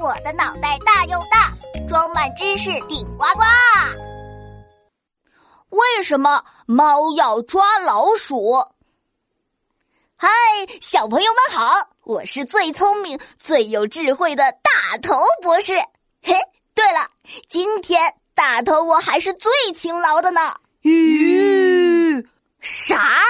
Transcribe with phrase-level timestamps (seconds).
[0.00, 1.52] 我的脑袋大又大，
[1.86, 3.42] 装满知识顶呱呱。
[5.68, 8.66] 为什么猫要抓老鼠？
[10.16, 10.26] 嗨，
[10.80, 15.74] 小朋友们好，我是最聪明、最有智慧的大头博士。
[16.22, 16.34] 嘿，
[16.74, 17.06] 对了，
[17.50, 20.54] 今天大头我还是最勤劳的呢。
[20.82, 22.26] 咦？
[22.60, 23.20] 啥？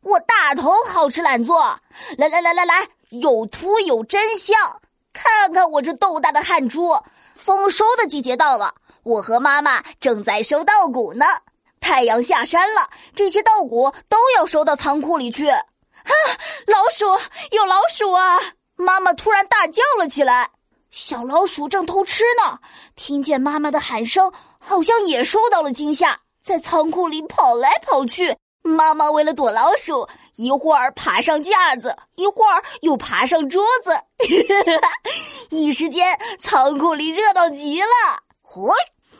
[0.00, 1.78] 我大头好吃懒做？
[2.16, 4.80] 来来来来来，有图有真相，
[5.14, 6.94] 看看我这豆大的汗珠。
[7.34, 11.24] 丰收的季节到了，我和妈妈正在收稻谷呢。
[11.80, 15.48] 太阳下山了，这些稻谷都要收到仓库里去。
[15.48, 15.62] 啊，
[16.66, 17.06] 老鼠，
[17.50, 18.38] 有老鼠啊！
[18.76, 20.50] 妈妈突然大叫了起来。
[20.90, 22.58] 小老鼠正偷吃呢，
[22.94, 28.36] 听见妈妈的喊声，好像也受到了惊吓，在仓库里跑来跑去。
[28.62, 33.96] 妈妈为了躲老鼠，一会儿爬上架子，一会儿又爬上桌子，
[35.50, 37.86] 一时间仓库里热闹极了。
[38.42, 38.62] 嘿，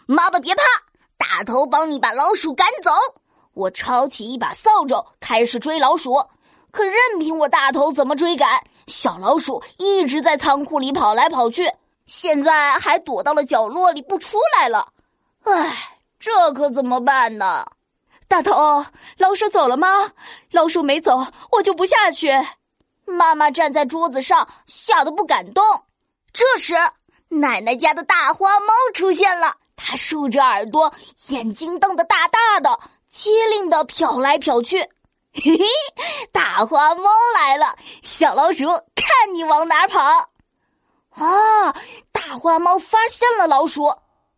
[0.07, 0.63] 妈妈别怕，
[1.17, 2.91] 大头帮你把老鼠赶走。
[3.53, 6.15] 我抄起一把扫帚，开始追老鼠。
[6.73, 11.71] 可任凭我大头怎么追赶，小老鼠一直在仓库里跑来跑去，
[12.07, 14.89] 现在还躲到了角落里不出来了。
[15.45, 17.65] 唉，这可怎么办呢？
[18.27, 18.85] 大头，
[19.19, 20.11] 老鼠走了吗？
[20.51, 22.31] 老鼠没走，我就不下去。
[23.07, 25.63] 妈妈站在桌子上，吓得不敢动。
[26.33, 26.75] 这时，
[27.29, 29.55] 奶奶家的大花猫出现了。
[29.77, 30.93] 它竖着耳朵，
[31.29, 34.81] 眼睛瞪得大大的，机灵的瞟来瞟去。
[35.35, 35.65] 嘿嘿，
[36.33, 40.01] 大花猫来了，小老鼠，看你往哪跑！
[41.11, 41.73] 啊，
[42.11, 43.93] 大花猫发现了老鼠，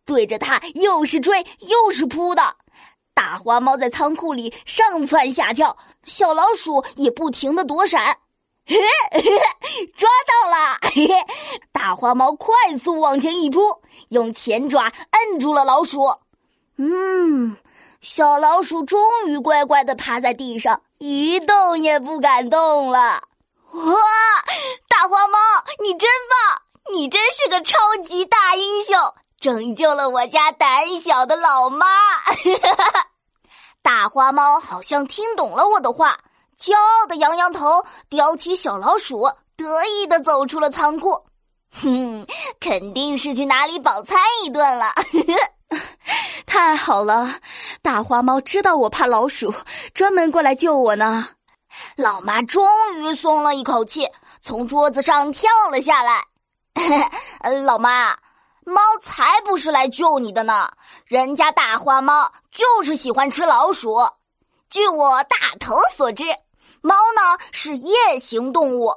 [0.05, 2.56] 对着它又是追又是扑的。
[3.17, 8.15] 大花猫在仓库里上蹿下跳，小老鼠也不停的躲闪。
[8.63, 8.77] 嘿，
[9.95, 10.77] 抓到了！
[10.93, 11.15] 嘿嘿，
[11.71, 13.59] 大花猫快速往前一扑，
[14.09, 16.05] 用前爪摁住了老鼠。
[16.77, 17.57] 嗯，
[18.01, 23.23] 小老鼠终于乖乖的趴在地上，一动也不敢动了。
[23.71, 23.93] 哇，
[24.87, 25.39] 大花猫，
[25.81, 26.61] 你真棒！
[26.93, 27.75] 你真是个超
[28.05, 28.95] 级大英雄！
[29.39, 33.06] 拯救了我家胆小的老妈，哈哈哈
[33.87, 36.17] 大花猫好像听懂了我的话，
[36.59, 41.23] 骄傲的扬扬头，叼起小老鼠，得意的走出了仓库。
[41.71, 42.27] 哼，
[42.59, 44.87] 肯定是去哪里饱餐一顿了。
[46.45, 47.35] 太好了，
[47.81, 49.53] 大花猫知道我怕老鼠，
[49.93, 51.29] 专门过来救我呢。
[51.95, 54.09] 老妈终于松了一口气，
[54.41, 56.25] 从桌子上跳了下来。
[57.63, 58.17] 老妈。
[58.67, 60.69] 猫才不是来救你的呢！
[61.05, 64.05] 人家大花猫就是喜欢吃老鼠。
[64.69, 66.25] 据我大头所知，
[66.81, 68.93] 猫呢是夜行动物，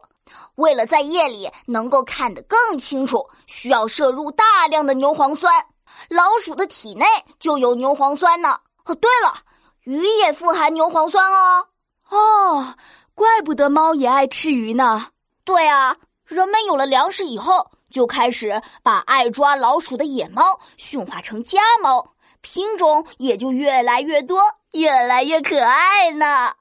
[0.56, 5.64] 为了在夜里能够看得更清楚，需要摄入大量的牛磺酸。
[6.08, 7.06] 老鼠的体内
[7.38, 8.58] 就有牛磺酸呢。
[8.86, 9.38] 哦，对了，
[9.84, 11.68] 鱼也富含牛磺酸哦。
[12.08, 12.74] 哦，
[13.14, 15.06] 怪不得猫也爱吃鱼呢。
[15.44, 17.70] 对啊，人们有了粮食以后。
[17.90, 20.42] 就开始把爱抓老鼠的野猫
[20.76, 24.40] 驯化成家猫，品种也就越来越多，
[24.72, 26.52] 越来越可爱呢。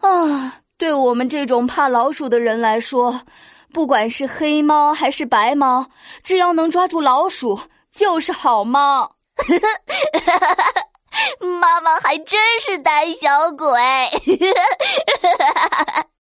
[0.00, 3.22] 啊，对我们这种怕老鼠的人来说，
[3.72, 5.86] 不管是黑猫还是白猫，
[6.22, 7.58] 只要能抓住老鼠
[7.90, 9.10] 就是好猫。
[11.60, 13.68] 妈妈还真是胆小鬼。